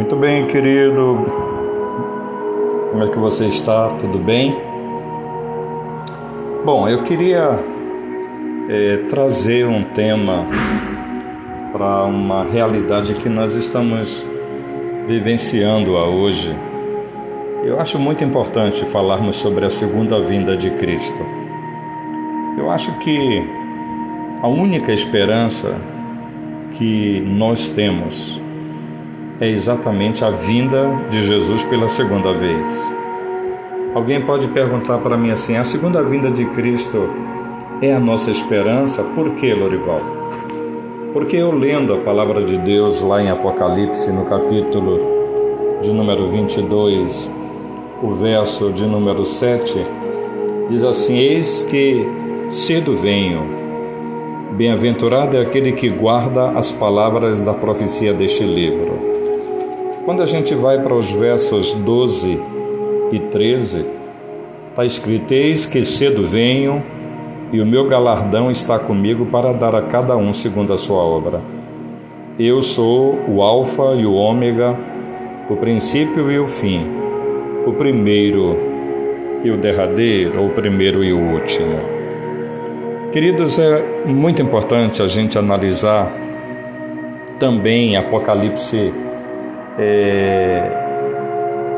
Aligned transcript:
Muito 0.00 0.16
bem, 0.16 0.46
querido. 0.46 1.26
Como 2.90 3.04
é 3.04 3.08
que 3.08 3.18
você 3.18 3.44
está? 3.48 3.90
Tudo 4.00 4.16
bem? 4.16 4.56
Bom, 6.64 6.88
eu 6.88 7.02
queria 7.02 7.62
é, 8.66 8.96
trazer 9.10 9.66
um 9.66 9.84
tema 9.84 10.46
para 11.70 12.04
uma 12.04 12.44
realidade 12.44 13.12
que 13.12 13.28
nós 13.28 13.54
estamos 13.54 14.26
vivenciando 15.06 15.98
a 15.98 16.08
hoje. 16.08 16.56
Eu 17.62 17.78
acho 17.78 17.98
muito 17.98 18.24
importante 18.24 18.82
falarmos 18.86 19.36
sobre 19.36 19.66
a 19.66 19.70
segunda 19.70 20.18
vinda 20.18 20.56
de 20.56 20.70
Cristo. 20.70 21.26
Eu 22.56 22.70
acho 22.70 22.98
que 23.00 23.44
a 24.40 24.48
única 24.48 24.94
esperança 24.94 25.76
que 26.78 27.20
nós 27.20 27.68
temos 27.68 28.39
é 29.40 29.48
exatamente 29.48 30.22
a 30.22 30.30
vinda 30.30 31.06
de 31.08 31.24
Jesus 31.24 31.64
pela 31.64 31.88
segunda 31.88 32.30
vez. 32.34 32.66
Alguém 33.94 34.20
pode 34.20 34.46
perguntar 34.48 34.98
para 34.98 35.16
mim 35.16 35.30
assim: 35.30 35.56
a 35.56 35.64
segunda 35.64 36.02
vinda 36.02 36.30
de 36.30 36.44
Cristo 36.44 37.08
é 37.80 37.94
a 37.94 37.98
nossa 37.98 38.30
esperança? 38.30 39.02
Por 39.02 39.30
que, 39.30 39.52
Lorival? 39.54 40.02
Porque 41.14 41.36
eu 41.36 41.50
lendo 41.52 41.94
a 41.94 41.98
palavra 41.98 42.44
de 42.44 42.56
Deus 42.58 43.00
lá 43.00 43.22
em 43.22 43.30
Apocalipse, 43.30 44.12
no 44.12 44.26
capítulo 44.26 45.00
de 45.80 45.90
número 45.90 46.30
22, 46.30 47.30
o 48.02 48.12
verso 48.12 48.70
de 48.72 48.84
número 48.84 49.24
7, 49.24 49.82
diz 50.68 50.84
assim: 50.84 51.16
Eis 51.16 51.62
que 51.62 52.06
cedo 52.50 52.94
venho. 52.94 53.58
Bem-aventurado 54.52 55.36
é 55.38 55.40
aquele 55.40 55.72
que 55.72 55.88
guarda 55.88 56.50
as 56.50 56.70
palavras 56.70 57.40
da 57.40 57.54
profecia 57.54 58.12
deste 58.12 58.44
livro. 58.44 59.09
Quando 60.10 60.24
a 60.24 60.26
gente 60.26 60.56
vai 60.56 60.76
para 60.82 60.92
os 60.92 61.12
versos 61.12 61.72
12 61.72 62.36
e 63.12 63.18
13, 63.20 63.86
está 64.70 64.84
escrito: 64.84 65.32
Eis 65.32 65.66
que 65.66 65.84
cedo 65.84 66.26
venho, 66.26 66.82
e 67.52 67.60
o 67.60 67.64
meu 67.64 67.86
galardão 67.86 68.50
está 68.50 68.76
comigo 68.76 69.24
para 69.26 69.52
dar 69.52 69.72
a 69.72 69.82
cada 69.82 70.16
um 70.16 70.32
segundo 70.32 70.72
a 70.72 70.76
sua 70.76 71.00
obra. 71.00 71.40
Eu 72.36 72.60
sou 72.60 73.20
o 73.28 73.40
Alfa 73.40 73.94
e 73.96 74.04
o 74.04 74.14
Ômega, 74.14 74.76
o 75.48 75.54
princípio 75.54 76.28
e 76.28 76.40
o 76.40 76.48
fim, 76.48 76.84
o 77.64 77.72
primeiro 77.74 78.58
e 79.44 79.50
o 79.52 79.56
derradeiro, 79.56 80.44
o 80.44 80.50
primeiro 80.50 81.04
e 81.04 81.12
o 81.12 81.20
último. 81.20 81.78
Queridos, 83.12 83.60
é 83.60 83.80
muito 84.06 84.42
importante 84.42 85.02
a 85.02 85.06
gente 85.06 85.38
analisar 85.38 86.12
também 87.38 87.96
Apocalipse 87.96 88.92
é, 89.78 90.70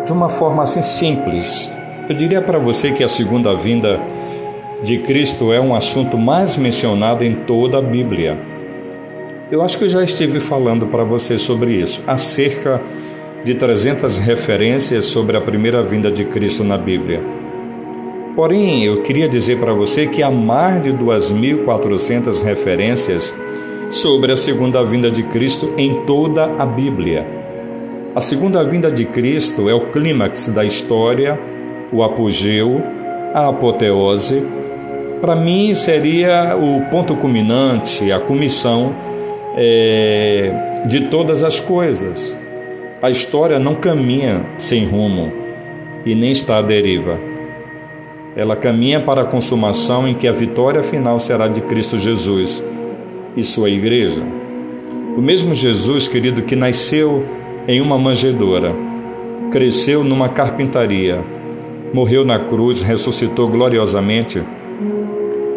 de 0.04 0.12
uma 0.12 0.28
forma 0.28 0.62
assim 0.62 0.82
simples. 0.82 1.70
Eu 2.08 2.14
diria 2.14 2.40
para 2.40 2.58
você 2.58 2.92
que 2.92 3.04
a 3.04 3.08
segunda 3.08 3.54
vinda 3.54 4.00
de 4.82 4.98
Cristo 4.98 5.52
é 5.52 5.60
um 5.60 5.74
assunto 5.74 6.18
mais 6.18 6.56
mencionado 6.56 7.24
em 7.24 7.34
toda 7.34 7.78
a 7.78 7.82
Bíblia. 7.82 8.36
Eu 9.50 9.62
acho 9.62 9.78
que 9.78 9.84
eu 9.84 9.88
já 9.88 10.02
estive 10.02 10.40
falando 10.40 10.86
para 10.86 11.04
você 11.04 11.38
sobre 11.38 11.72
isso, 11.72 12.02
há 12.06 12.16
cerca 12.16 12.80
de 13.44 13.54
300 13.54 14.18
referências 14.18 15.04
sobre 15.04 15.36
a 15.36 15.40
primeira 15.40 15.82
vinda 15.82 16.10
de 16.10 16.24
Cristo 16.24 16.64
na 16.64 16.78
Bíblia. 16.78 17.22
Porém, 18.34 18.84
eu 18.84 19.02
queria 19.02 19.28
dizer 19.28 19.58
para 19.58 19.74
você 19.74 20.06
que 20.06 20.22
há 20.22 20.30
mais 20.30 20.82
de 20.82 20.90
2.400 20.92 22.42
referências 22.42 23.34
sobre 23.90 24.32
a 24.32 24.36
segunda 24.36 24.82
vinda 24.82 25.10
de 25.10 25.22
Cristo 25.24 25.74
em 25.76 26.02
toda 26.06 26.44
a 26.58 26.64
Bíblia. 26.64 27.41
A 28.14 28.20
segunda 28.20 28.62
vinda 28.62 28.92
de 28.92 29.06
Cristo 29.06 29.70
é 29.70 29.74
o 29.74 29.86
clímax 29.86 30.48
da 30.48 30.62
história, 30.62 31.40
o 31.90 32.02
apogeu, 32.02 32.82
a 33.32 33.48
apoteose. 33.48 34.44
Para 35.18 35.34
mim, 35.34 35.74
seria 35.74 36.54
o 36.54 36.82
ponto 36.90 37.16
culminante, 37.16 38.12
a 38.12 38.20
comissão 38.20 38.94
é, 39.56 40.82
de 40.86 41.08
todas 41.08 41.42
as 41.42 41.58
coisas. 41.58 42.38
A 43.00 43.08
história 43.08 43.58
não 43.58 43.76
caminha 43.76 44.44
sem 44.58 44.84
rumo 44.84 45.32
e 46.04 46.14
nem 46.14 46.32
está 46.32 46.58
à 46.58 46.62
deriva. 46.62 47.18
Ela 48.36 48.56
caminha 48.56 49.00
para 49.00 49.22
a 49.22 49.26
consumação 49.26 50.06
em 50.06 50.12
que 50.12 50.28
a 50.28 50.32
vitória 50.32 50.82
final 50.82 51.18
será 51.18 51.48
de 51.48 51.62
Cristo 51.62 51.96
Jesus 51.96 52.62
e 53.34 53.42
sua 53.42 53.70
igreja. 53.70 54.22
O 55.16 55.22
mesmo 55.22 55.54
Jesus, 55.54 56.08
querido, 56.08 56.42
que 56.42 56.54
nasceu 56.54 57.24
em 57.66 57.80
uma 57.80 57.98
manjedoura. 57.98 58.74
Cresceu 59.50 60.02
numa 60.02 60.28
carpintaria. 60.28 61.22
Morreu 61.92 62.24
na 62.24 62.38
cruz, 62.38 62.82
ressuscitou 62.82 63.48
gloriosamente. 63.48 64.42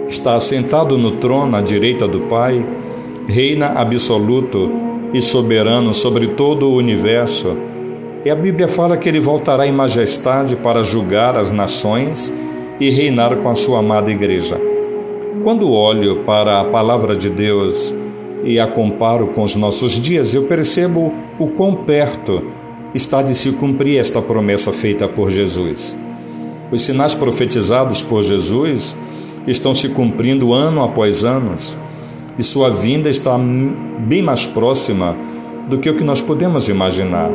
Está 0.08 0.36
assentado 0.36 0.98
no 0.98 1.12
trono 1.12 1.56
à 1.56 1.62
direita 1.62 2.08
do 2.08 2.22
Pai, 2.22 2.64
reina 3.28 3.68
absoluto 3.68 4.72
e 5.14 5.22
soberano 5.22 5.94
sobre 5.94 6.28
todo 6.28 6.70
o 6.70 6.76
universo. 6.76 7.56
E 8.24 8.30
a 8.30 8.36
Bíblia 8.36 8.68
fala 8.68 8.98
que 8.98 9.08
ele 9.08 9.20
voltará 9.20 9.66
em 9.66 9.72
majestade 9.72 10.56
para 10.56 10.84
julgar 10.84 11.38
as 11.38 11.52
nações 11.52 12.34
e 12.80 12.90
reinar 12.90 13.36
com 13.38 13.50
a 13.50 13.56
sua 13.56 13.80
amada 13.80 14.12
igreja. 14.12 14.60
Quando 15.44 15.72
olho 15.72 16.24
para 16.26 16.60
a 16.60 16.66
palavra 16.66 17.16
de 17.16 17.30
Deus, 17.30 17.94
e 18.46 18.60
a 18.60 18.68
comparo 18.68 19.28
com 19.28 19.42
os 19.42 19.56
nossos 19.56 20.00
dias, 20.00 20.36
eu 20.36 20.44
percebo 20.44 21.12
o 21.40 21.48
quão 21.48 21.74
perto 21.74 22.44
está 22.94 23.24
de 23.24 23.34
se 23.34 23.54
cumprir 23.54 23.98
esta 24.00 24.22
promessa 24.22 24.72
feita 24.72 25.08
por 25.08 25.32
Jesus. 25.32 25.98
Os 26.72 26.84
sinais 26.84 27.16
profetizados 27.16 28.04
por 28.04 28.24
Jesus 28.24 28.96
estão 29.48 29.74
se 29.74 29.90
cumprindo 29.90 30.54
ano 30.54 30.84
após 30.84 31.24
ano 31.24 31.56
e 32.38 32.44
sua 32.44 32.70
vinda 32.70 33.10
está 33.10 33.36
bem 33.38 34.22
mais 34.22 34.46
próxima 34.46 35.18
do 35.68 35.80
que 35.80 35.90
o 35.90 35.96
que 35.96 36.04
nós 36.04 36.22
podemos 36.22 36.70
imaginar. 36.70 37.32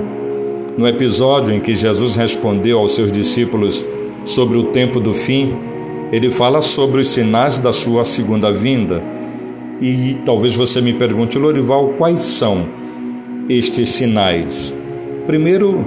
No 0.78 0.86
episódio 0.86 1.52
em 1.52 1.60
que 1.60 1.74
Jesus 1.74 2.14
respondeu 2.14 2.78
aos 2.78 2.94
seus 2.94 3.10
discípulos 3.10 3.84
sobre 4.24 4.56
o 4.56 4.64
tempo 4.64 5.00
do 5.00 5.12
fim, 5.12 5.54
ele 6.12 6.30
fala 6.30 6.62
sobre 6.62 7.00
os 7.00 7.08
sinais 7.08 7.58
da 7.58 7.72
sua 7.72 8.04
segunda 8.04 8.52
vinda 8.52 9.02
e 9.80 10.18
talvez 10.26 10.54
você 10.54 10.80
me 10.82 10.92
pergunte, 10.92 11.38
Lorival, 11.38 11.94
quais 11.96 12.20
são 12.20 12.66
estes 13.48 13.88
sinais? 13.88 14.74
Primeiro, 15.26 15.84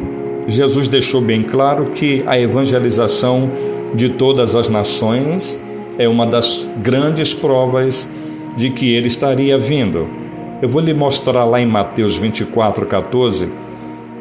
Jesus 0.47 0.87
deixou 0.87 1.21
bem 1.21 1.43
claro 1.43 1.91
que 1.93 2.23
a 2.25 2.39
evangelização 2.39 3.51
de 3.93 4.09
todas 4.09 4.55
as 4.55 4.67
nações 4.67 5.61
é 5.99 6.07
uma 6.07 6.25
das 6.25 6.67
grandes 6.81 7.35
provas 7.35 8.07
de 8.57 8.71
que 8.71 8.93
ele 8.93 9.07
estaria 9.07 9.57
vindo. 9.59 10.07
Eu 10.59 10.69
vou 10.69 10.81
lhe 10.81 10.93
mostrar 10.93 11.43
lá 11.43 11.61
em 11.61 11.65
Mateus 11.67 12.17
24, 12.17 12.87
14, 12.87 13.47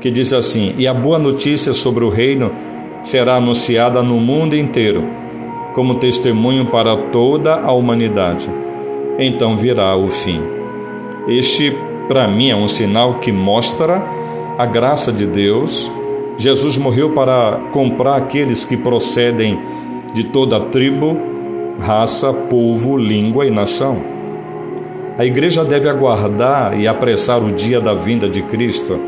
que 0.02 0.10
diz 0.10 0.32
assim: 0.34 0.74
E 0.76 0.86
a 0.86 0.92
boa 0.92 1.18
notícia 1.18 1.72
sobre 1.72 2.04
o 2.04 2.10
reino 2.10 2.52
será 3.02 3.36
anunciada 3.36 4.02
no 4.02 4.20
mundo 4.20 4.54
inteiro, 4.54 5.02
como 5.74 5.94
testemunho 5.94 6.66
para 6.66 6.94
toda 6.96 7.54
a 7.54 7.72
humanidade 7.72 8.50
então 9.18 9.56
virá 9.56 9.96
o 9.96 10.08
fim. 10.08 10.40
Este, 11.28 11.76
para 12.08 12.26
mim, 12.26 12.50
é 12.50 12.56
um 12.56 12.68
sinal 12.68 13.14
que 13.14 13.30
mostra 13.30 14.02
a 14.58 14.66
graça 14.66 15.12
de 15.12 15.26
Deus. 15.26 15.90
Jesus 16.36 16.76
morreu 16.76 17.10
para 17.12 17.60
comprar 17.70 18.16
aqueles 18.16 18.64
que 18.64 18.76
procedem 18.76 19.58
de 20.14 20.24
toda 20.24 20.58
tribo, 20.58 21.16
raça, 21.80 22.32
povo, 22.32 22.96
língua 22.96 23.46
e 23.46 23.50
nação. 23.50 24.02
A 25.18 25.24
igreja 25.24 25.64
deve 25.64 25.88
aguardar 25.88 26.78
e 26.78 26.88
apressar 26.88 27.42
o 27.42 27.52
dia 27.52 27.80
da 27.80 27.94
vinda 27.94 28.28
de 28.28 28.42
Cristo. 28.42 28.98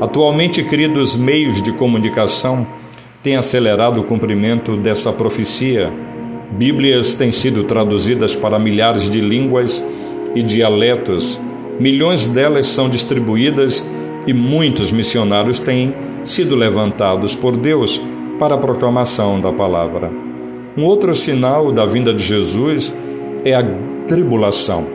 Atualmente, 0.00 0.62
queridos 0.62 1.16
meios 1.16 1.60
de 1.60 1.72
comunicação 1.72 2.66
têm 3.22 3.36
acelerado 3.36 4.00
o 4.00 4.04
cumprimento 4.04 4.76
dessa 4.76 5.12
profecia 5.12 5.92
Bíblias 6.50 7.14
têm 7.14 7.30
sido 7.30 7.64
traduzidas 7.64 8.34
para 8.34 8.58
milhares 8.58 9.08
de 9.08 9.20
línguas 9.20 9.84
e 10.34 10.42
dialetos, 10.42 11.38
milhões 11.78 12.26
delas 12.26 12.66
são 12.66 12.88
distribuídas 12.88 13.86
e 14.26 14.32
muitos 14.32 14.90
missionários 14.90 15.60
têm 15.60 15.94
sido 16.24 16.56
levantados 16.56 17.34
por 17.34 17.56
Deus 17.56 18.02
para 18.38 18.54
a 18.54 18.58
proclamação 18.58 19.40
da 19.40 19.52
palavra. 19.52 20.10
Um 20.76 20.84
outro 20.84 21.14
sinal 21.14 21.70
da 21.70 21.84
vinda 21.84 22.14
de 22.14 22.22
Jesus 22.22 22.94
é 23.44 23.54
a 23.54 23.62
tribulação. 24.08 24.86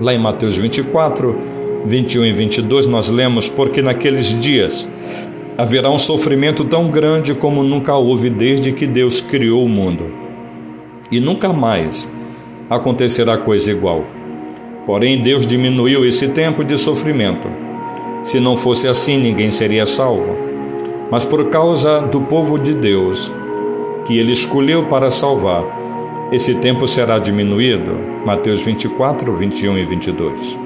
Lá 0.00 0.12
em 0.12 0.18
Mateus 0.18 0.56
24, 0.56 1.36
21 1.86 2.26
e 2.26 2.32
22, 2.32 2.86
nós 2.86 3.08
lemos: 3.08 3.48
Porque 3.48 3.80
naqueles 3.80 4.38
dias 4.40 4.86
haverá 5.56 5.90
um 5.90 5.98
sofrimento 5.98 6.64
tão 6.64 6.88
grande 6.88 7.34
como 7.34 7.62
nunca 7.62 7.94
houve 7.94 8.28
desde 8.28 8.72
que 8.72 8.86
Deus 8.86 9.20
criou 9.20 9.64
o 9.64 9.68
mundo 9.68 10.27
e 11.10 11.20
nunca 11.20 11.52
mais 11.52 12.08
acontecerá 12.68 13.36
coisa 13.36 13.70
igual. 13.70 14.04
Porém, 14.84 15.22
Deus 15.22 15.46
diminuiu 15.46 16.04
esse 16.04 16.28
tempo 16.28 16.64
de 16.64 16.76
sofrimento. 16.78 17.48
Se 18.24 18.40
não 18.40 18.56
fosse 18.56 18.88
assim, 18.88 19.18
ninguém 19.18 19.50
seria 19.50 19.86
salvo. 19.86 20.36
Mas 21.10 21.24
por 21.24 21.48
causa 21.50 22.00
do 22.02 22.22
povo 22.22 22.58
de 22.58 22.74
Deus, 22.74 23.30
que 24.06 24.18
ele 24.18 24.32
escolheu 24.32 24.86
para 24.86 25.10
salvar, 25.10 25.64
esse 26.30 26.56
tempo 26.56 26.86
será 26.86 27.18
diminuído. 27.18 27.96
Mateus 28.24 28.60
24, 28.60 29.34
21 29.34 29.78
e 29.78 29.84
22. 29.86 30.58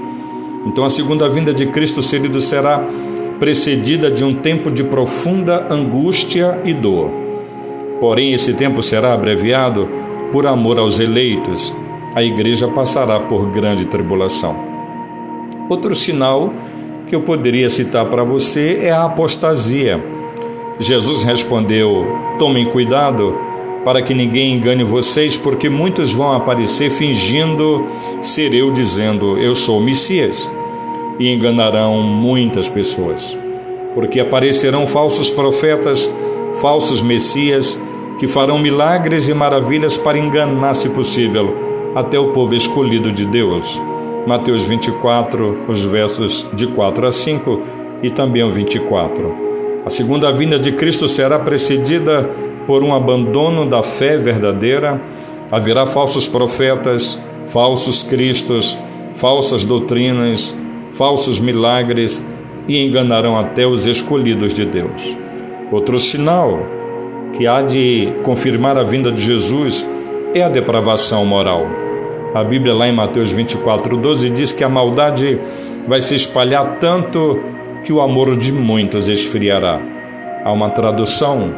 Então 0.66 0.84
a 0.84 0.90
segunda 0.90 1.28
vinda 1.28 1.52
de 1.52 1.66
Cristo, 1.66 2.00
querido, 2.00 2.40
será 2.40 2.84
precedida 3.38 4.10
de 4.10 4.24
um 4.24 4.34
tempo 4.34 4.70
de 4.70 4.84
profunda 4.84 5.66
angústia 5.68 6.60
e 6.64 6.72
dor. 6.72 7.10
Porém, 8.00 8.32
esse 8.32 8.54
tempo 8.54 8.82
será 8.82 9.12
abreviado 9.12 9.88
por 10.32 10.46
amor 10.46 10.78
aos 10.78 10.98
eleitos. 10.98 11.74
A 12.14 12.22
igreja 12.22 12.66
passará 12.66 13.20
por 13.20 13.46
grande 13.50 13.84
tribulação. 13.84 14.56
Outro 15.68 15.94
sinal 15.94 16.52
que 17.06 17.14
eu 17.14 17.20
poderia 17.20 17.70
citar 17.70 18.06
para 18.06 18.24
você 18.24 18.80
é 18.82 18.90
a 18.90 19.04
apostasia. 19.04 20.02
Jesus 20.78 21.22
respondeu: 21.22 22.06
Tomem 22.38 22.64
cuidado 22.64 23.36
para 23.84 24.02
que 24.02 24.14
ninguém 24.14 24.54
engane 24.54 24.84
vocês, 24.84 25.36
porque 25.36 25.68
muitos 25.68 26.12
vão 26.12 26.32
aparecer 26.32 26.90
fingindo 26.90 27.86
ser 28.20 28.52
eu, 28.54 28.72
dizendo: 28.72 29.38
Eu 29.38 29.54
sou 29.54 29.78
o 29.78 29.82
Messias, 29.82 30.50
e 31.18 31.32
enganarão 31.32 32.02
muitas 32.02 32.68
pessoas. 32.68 33.36
Porque 33.94 34.20
aparecerão 34.20 34.86
falsos 34.86 35.30
profetas, 35.30 36.10
falsos 36.60 37.02
messias, 37.02 37.78
que 38.22 38.28
farão 38.28 38.56
milagres 38.56 39.26
e 39.26 39.34
maravilhas 39.34 39.96
para 39.96 40.16
enganar, 40.16 40.74
se 40.74 40.90
possível, 40.90 41.92
até 41.92 42.16
o 42.20 42.28
povo 42.28 42.54
escolhido 42.54 43.10
de 43.10 43.26
Deus. 43.26 43.82
Mateus 44.28 44.62
24, 44.62 45.62
os 45.66 45.84
versos 45.84 46.46
de 46.52 46.68
4 46.68 47.04
a 47.04 47.10
5 47.10 47.60
e 48.00 48.10
também 48.10 48.44
o 48.44 48.52
24. 48.52 49.34
A 49.84 49.90
segunda 49.90 50.30
vinda 50.30 50.56
de 50.56 50.70
Cristo 50.70 51.08
será 51.08 51.36
precedida 51.36 52.30
por 52.64 52.84
um 52.84 52.94
abandono 52.94 53.68
da 53.68 53.82
fé 53.82 54.16
verdadeira, 54.16 55.02
haverá 55.50 55.84
falsos 55.84 56.28
profetas, 56.28 57.18
falsos 57.48 58.04
cristos, 58.04 58.78
falsas 59.16 59.64
doutrinas, 59.64 60.54
falsos 60.94 61.40
milagres 61.40 62.22
e 62.68 62.86
enganarão 62.86 63.36
até 63.36 63.66
os 63.66 63.84
escolhidos 63.84 64.54
de 64.54 64.64
Deus. 64.64 65.16
Outro 65.72 65.98
sinal 65.98 66.81
que 67.36 67.46
há 67.46 67.62
de 67.62 68.12
confirmar 68.22 68.76
a 68.76 68.82
vinda 68.82 69.10
de 69.10 69.22
Jesus 69.22 69.86
é 70.34 70.42
a 70.42 70.48
depravação 70.48 71.24
moral. 71.24 71.66
A 72.34 72.42
Bíblia, 72.42 72.74
lá 72.74 72.88
em 72.88 72.92
Mateus 72.92 73.30
24, 73.30 73.96
12, 73.96 74.30
diz 74.30 74.52
que 74.52 74.64
a 74.64 74.68
maldade 74.68 75.38
vai 75.86 76.00
se 76.00 76.14
espalhar 76.14 76.78
tanto 76.80 77.42
que 77.84 77.92
o 77.92 78.00
amor 78.00 78.36
de 78.36 78.52
muitos 78.52 79.08
esfriará. 79.08 79.80
Há 80.44 80.52
uma 80.52 80.70
tradução 80.70 81.52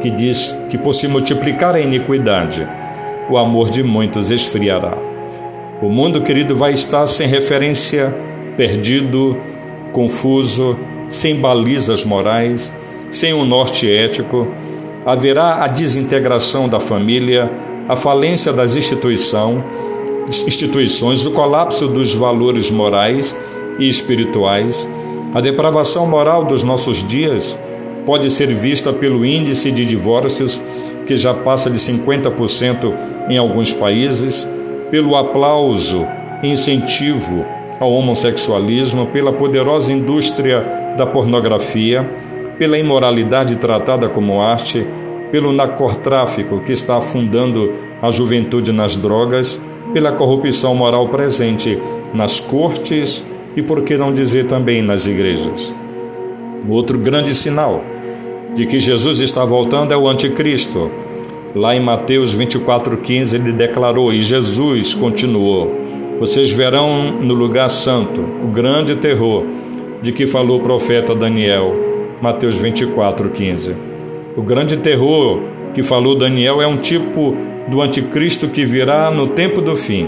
que 0.00 0.10
diz 0.10 0.56
que 0.68 0.78
por 0.78 0.94
se 0.94 1.08
multiplicar 1.08 1.74
a 1.74 1.80
iniquidade, 1.80 2.66
o 3.28 3.36
amor 3.36 3.70
de 3.70 3.82
muitos 3.82 4.30
esfriará. 4.30 4.96
O 5.82 5.88
mundo, 5.88 6.22
querido, 6.22 6.54
vai 6.54 6.72
estar 6.72 7.06
sem 7.06 7.26
referência, 7.26 8.14
perdido, 8.56 9.36
confuso, 9.92 10.78
sem 11.08 11.36
balizas 11.36 12.04
morais, 12.04 12.72
sem 13.10 13.32
um 13.32 13.44
norte 13.44 13.90
ético. 13.90 14.46
Haverá 15.04 15.64
a 15.64 15.66
desintegração 15.66 16.68
da 16.68 16.78
família, 16.78 17.50
a 17.88 17.96
falência 17.96 18.52
das 18.52 18.76
instituição, 18.76 19.64
instituições, 20.46 21.26
o 21.26 21.32
colapso 21.32 21.88
dos 21.88 22.14
valores 22.14 22.70
morais 22.70 23.36
e 23.78 23.88
espirituais, 23.88 24.88
a 25.34 25.40
depravação 25.40 26.06
moral 26.06 26.44
dos 26.44 26.62
nossos 26.62 27.06
dias 27.06 27.58
pode 28.04 28.28
ser 28.30 28.54
vista 28.54 28.92
pelo 28.92 29.24
índice 29.24 29.70
de 29.70 29.84
divórcios, 29.84 30.60
que 31.06 31.16
já 31.16 31.32
passa 31.32 31.70
de 31.70 31.78
50% 31.78 32.92
em 33.28 33.38
alguns 33.38 33.72
países, 33.72 34.46
pelo 34.90 35.16
aplauso 35.16 36.06
e 36.42 36.48
incentivo 36.48 37.44
ao 37.78 37.92
homossexualismo, 37.92 39.06
pela 39.06 39.32
poderosa 39.32 39.92
indústria 39.92 40.94
da 40.96 41.06
pornografia, 41.06 42.08
pela 42.60 42.78
imoralidade 42.78 43.56
tratada 43.56 44.06
como 44.06 44.42
arte, 44.42 44.86
pelo 45.32 45.50
narcotráfico 45.50 46.60
que 46.60 46.72
está 46.72 46.98
afundando 46.98 47.72
a 48.02 48.10
juventude 48.10 48.70
nas 48.70 48.96
drogas, 48.96 49.58
pela 49.94 50.12
corrupção 50.12 50.74
moral 50.74 51.08
presente 51.08 51.80
nas 52.12 52.38
cortes 52.38 53.24
e, 53.56 53.62
por 53.62 53.82
que 53.82 53.96
não 53.96 54.12
dizer 54.12 54.44
também, 54.46 54.82
nas 54.82 55.06
igrejas. 55.06 55.74
Outro 56.68 56.98
grande 56.98 57.34
sinal 57.34 57.82
de 58.54 58.66
que 58.66 58.78
Jesus 58.78 59.20
está 59.20 59.42
voltando 59.42 59.94
é 59.94 59.96
o 59.96 60.06
anticristo. 60.06 60.90
Lá 61.54 61.74
em 61.74 61.80
Mateus 61.80 62.36
24,15 62.36 63.36
ele 63.36 63.52
declarou, 63.52 64.12
e 64.12 64.20
Jesus 64.20 64.94
continuou: 64.94 65.72
Vocês 66.18 66.52
verão 66.52 67.10
no 67.22 67.32
lugar 67.32 67.70
santo 67.70 68.20
o 68.20 68.48
grande 68.48 68.96
terror 68.96 69.46
de 70.02 70.12
que 70.12 70.26
falou 70.26 70.58
o 70.58 70.62
profeta 70.62 71.14
Daniel. 71.14 71.89
Mateus 72.20 72.60
24,15. 72.60 73.74
O 74.36 74.42
grande 74.42 74.76
terror 74.76 75.40
que 75.72 75.82
falou 75.82 76.14
Daniel 76.14 76.60
é 76.60 76.66
um 76.66 76.76
tipo 76.76 77.34
do 77.66 77.80
anticristo 77.80 78.48
que 78.48 78.62
virá 78.62 79.10
no 79.10 79.28
tempo 79.28 79.62
do 79.62 79.74
fim. 79.74 80.06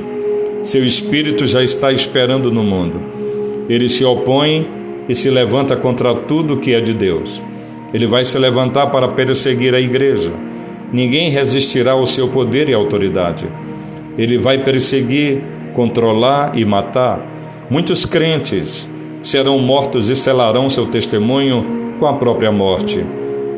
Seu 0.62 0.84
espírito 0.84 1.46
já 1.46 1.62
está 1.62 1.90
esperando 1.90 2.52
no 2.52 2.62
mundo. 2.62 3.00
Ele 3.66 3.88
se 3.88 4.04
opõe 4.04 4.68
e 5.08 5.14
se 5.14 5.30
levanta 5.30 5.74
contra 5.74 6.14
tudo 6.14 6.58
que 6.58 6.74
é 6.74 6.82
de 6.82 6.92
Deus. 6.92 7.42
Ele 7.94 8.06
vai 8.06 8.26
se 8.26 8.38
levantar 8.38 8.88
para 8.88 9.08
perseguir 9.08 9.74
a 9.74 9.80
igreja. 9.80 10.32
Ninguém 10.92 11.30
resistirá 11.30 11.92
ao 11.92 12.04
seu 12.04 12.28
poder 12.28 12.68
e 12.68 12.74
autoridade. 12.74 13.46
Ele 14.18 14.36
vai 14.36 14.58
perseguir, 14.58 15.40
controlar 15.72 16.58
e 16.58 16.62
matar. 16.62 17.26
Muitos 17.70 18.04
crentes 18.04 18.86
serão 19.22 19.58
mortos 19.60 20.10
e 20.10 20.16
selarão 20.16 20.68
seu 20.68 20.86
testemunho 20.88 21.81
com 22.02 22.08
a 22.08 22.14
própria 22.14 22.50
morte. 22.50 23.06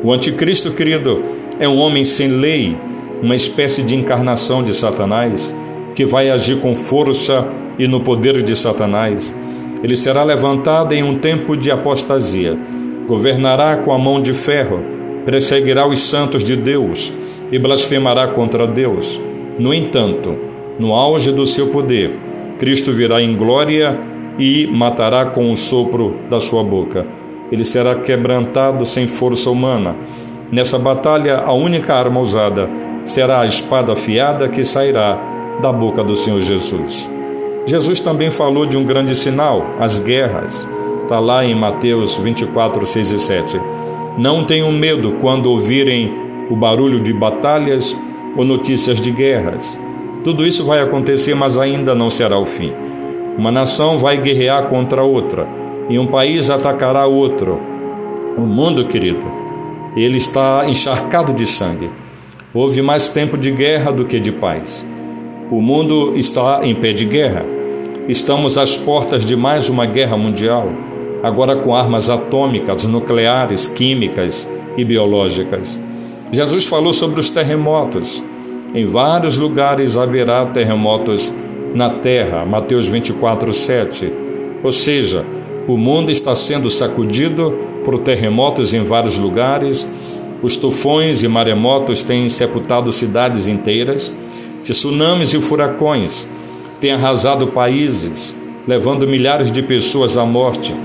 O 0.03 0.13
anticristo, 0.13 0.71
querido, 0.73 1.19
é 1.59 1.67
um 1.67 1.77
homem 1.77 2.05
sem 2.05 2.27
lei, 2.27 2.77
uma 3.23 3.35
espécie 3.35 3.81
de 3.81 3.95
encarnação 3.95 4.63
de 4.63 4.71
Satanás, 4.71 5.51
que 5.95 6.05
vai 6.05 6.29
agir 6.29 6.59
com 6.59 6.75
força 6.75 7.47
e 7.79 7.87
no 7.87 8.01
poder 8.01 8.43
de 8.43 8.55
Satanás 8.55 9.33
ele 9.83 9.95
será 9.95 10.23
levantado 10.23 10.93
em 10.93 11.01
um 11.01 11.17
tempo 11.17 11.57
de 11.57 11.71
apostasia, 11.71 12.55
governará 13.07 13.77
com 13.77 13.91
a 13.91 13.97
mão 13.97 14.21
de 14.21 14.31
ferro, 14.31 14.79
perseguirá 15.25 15.87
os 15.87 15.99
santos 15.99 16.43
de 16.43 16.55
Deus 16.55 17.11
e 17.51 17.57
blasfemará 17.57 18.27
contra 18.27 18.67
Deus. 18.67 19.19
No 19.57 19.73
entanto, 19.73 20.35
no 20.79 20.93
auge 20.93 21.31
do 21.31 21.47
seu 21.47 21.69
poder, 21.69 22.15
Cristo 22.59 22.91
virá 22.91 23.19
em 23.19 23.35
glória 23.35 23.99
e 24.37 24.67
matará 24.67 25.25
com 25.25 25.51
o 25.51 25.57
sopro 25.57 26.17
da 26.29 26.39
sua 26.39 26.63
boca. 26.63 27.24
Ele 27.55 27.63
será 27.63 27.95
quebrantado 27.95 28.85
sem 28.85 29.07
força 29.07 29.49
humana. 29.49 29.95
Nessa 30.51 30.77
batalha, 30.77 31.37
a 31.37 31.53
única 31.53 31.93
arma 31.93 32.19
usada 32.19 32.69
será 33.05 33.39
a 33.39 33.45
espada 33.45 33.93
afiada 33.93 34.49
que 34.49 34.65
sairá 34.65 35.17
da 35.61 35.71
boca 35.71 36.03
do 36.03 36.17
Senhor 36.17 36.41
Jesus. 36.41 37.09
Jesus 37.65 38.01
também 38.01 38.29
falou 38.29 38.65
de 38.65 38.75
um 38.75 38.83
grande 38.83 39.15
sinal, 39.15 39.65
as 39.79 39.99
guerras. 39.99 40.67
Está 41.03 41.17
lá 41.17 41.45
em 41.45 41.55
Mateus 41.55 42.17
24, 42.17 42.85
6 42.85 43.11
e 43.11 43.19
7. 43.19 43.61
Não 44.17 44.43
tenham 44.43 44.69
medo 44.73 45.13
quando 45.21 45.49
ouvirem 45.49 46.13
o 46.49 46.57
barulho 46.57 46.99
de 46.99 47.13
batalhas 47.13 47.95
ou 48.35 48.43
notícias 48.43 48.99
de 48.99 49.11
guerras. 49.11 49.79
Tudo 50.25 50.45
isso 50.45 50.65
vai 50.65 50.81
acontecer, 50.81 51.35
mas 51.35 51.57
ainda 51.57 51.95
não 51.95 52.09
será 52.09 52.37
o 52.37 52.45
fim. 52.45 52.73
Uma 53.37 53.49
nação 53.49 53.97
vai 53.97 54.17
guerrear 54.17 54.65
contra 54.65 55.03
outra 55.03 55.47
e 55.89 55.99
um 55.99 56.07
país 56.07 56.49
atacará 56.49 57.05
outro. 57.05 57.59
O 58.37 58.41
mundo, 58.41 58.85
querido, 58.85 59.25
ele 59.95 60.17
está 60.17 60.65
encharcado 60.67 61.33
de 61.33 61.45
sangue. 61.45 61.89
Houve 62.53 62.81
mais 62.81 63.09
tempo 63.09 63.37
de 63.37 63.51
guerra 63.51 63.91
do 63.91 64.05
que 64.05 64.19
de 64.19 64.31
paz. 64.31 64.85
O 65.51 65.61
mundo 65.61 66.13
está 66.15 66.61
em 66.63 66.73
pé 66.73 66.91
de 66.93 67.05
guerra. 67.05 67.45
Estamos 68.07 68.57
às 68.57 68.77
portas 68.77 69.23
de 69.23 69.35
mais 69.35 69.69
uma 69.69 69.85
guerra 69.85 70.17
mundial, 70.17 70.69
agora 71.23 71.55
com 71.55 71.75
armas 71.75 72.09
atômicas, 72.09 72.85
nucleares, 72.85 73.67
químicas 73.67 74.47
e 74.77 74.83
biológicas. 74.83 75.79
Jesus 76.31 76.65
falou 76.65 76.93
sobre 76.93 77.19
os 77.19 77.29
terremotos. 77.29 78.23
Em 78.73 78.85
vários 78.85 79.37
lugares 79.37 79.97
haverá 79.97 80.45
terremotos 80.45 81.31
na 81.73 81.89
terra, 81.89 82.45
Mateus 82.45 82.87
24, 82.87 83.51
7. 83.53 84.11
Ou 84.63 84.71
seja, 84.71 85.25
o 85.67 85.77
mundo 85.77 86.11
está 86.11 86.35
sendo 86.35 86.69
sacudido 86.69 87.57
por 87.83 87.99
terremotos 87.99 88.73
em 88.73 88.83
vários 88.83 89.17
lugares, 89.17 89.87
os 90.41 90.57
tufões 90.57 91.23
e 91.23 91.27
maremotos 91.27 92.03
têm 92.03 92.29
sepultado 92.29 92.91
cidades 92.91 93.47
inteiras, 93.47 94.13
tsunamis 94.63 95.33
e 95.33 95.41
furacões 95.41 96.27
tem 96.79 96.91
arrasado 96.91 97.47
países, 97.47 98.35
levando 98.67 99.07
milhares 99.07 99.49
de 99.49 99.61
pessoas 99.63 100.17
à 100.17 100.25
morte. 100.25 100.75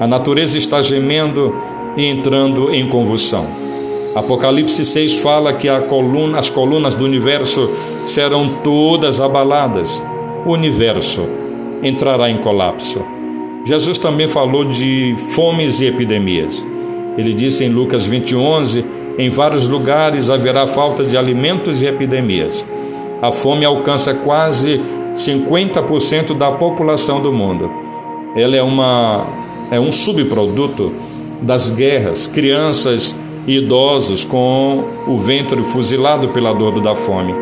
A 0.00 0.06
natureza 0.06 0.56
está 0.56 0.80
gemendo 0.80 1.54
e 1.96 2.06
entrando 2.06 2.72
em 2.72 2.88
convulsão. 2.88 3.46
Apocalipse 4.14 4.84
6 4.84 5.16
fala 5.16 5.52
que 5.52 5.68
coluna, 5.88 6.38
as 6.38 6.48
colunas 6.48 6.94
do 6.94 7.04
universo 7.04 7.70
serão 8.06 8.48
todas 8.62 9.20
abaladas. 9.20 10.02
O 10.46 10.52
universo 10.52 11.26
entrará 11.82 12.30
em 12.30 12.38
colapso. 12.38 13.21
Jesus 13.64 13.98
também 13.98 14.26
falou 14.26 14.64
de 14.64 15.14
fomes 15.30 15.80
e 15.80 15.86
epidemias. 15.86 16.64
Ele 17.16 17.32
disse 17.32 17.64
em 17.64 17.68
Lucas 17.68 18.06
20:11, 18.06 18.84
em 19.18 19.30
vários 19.30 19.68
lugares 19.68 20.30
haverá 20.30 20.66
falta 20.66 21.04
de 21.04 21.16
alimentos 21.16 21.82
e 21.82 21.86
epidemias. 21.86 22.64
A 23.20 23.30
fome 23.30 23.64
alcança 23.64 24.14
quase 24.14 24.80
50% 25.14 26.34
da 26.34 26.50
população 26.50 27.20
do 27.20 27.32
mundo. 27.32 27.70
Ela 28.34 28.56
é 28.56 28.62
uma 28.62 29.26
é 29.70 29.78
um 29.78 29.92
subproduto 29.92 30.92
das 31.40 31.70
guerras, 31.70 32.26
crianças 32.26 33.16
e 33.46 33.58
idosos 33.58 34.24
com 34.24 34.84
o 35.06 35.18
ventre 35.18 35.62
fuzilado 35.62 36.28
pela 36.28 36.52
dor 36.52 36.80
da 36.80 36.96
fome. 36.96 37.34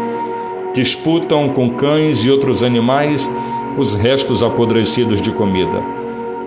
Disputam 0.74 1.48
com 1.48 1.70
cães 1.70 2.24
e 2.24 2.30
outros 2.30 2.62
animais 2.62 3.30
os 3.78 3.94
restos 3.94 4.42
apodrecidos 4.42 5.20
de 5.20 5.30
comida. 5.30 5.99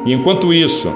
Enquanto 0.06 0.54
isso, 0.54 0.94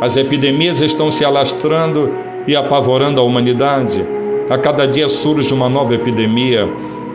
as 0.00 0.16
epidemias 0.16 0.80
estão 0.80 1.10
se 1.10 1.24
alastrando 1.24 2.10
e 2.46 2.56
apavorando 2.56 3.20
a 3.20 3.24
humanidade. 3.24 4.04
A 4.48 4.56
cada 4.56 4.86
dia 4.86 5.08
surge 5.08 5.52
uma 5.52 5.68
nova 5.68 5.94
epidemia, 5.94 6.68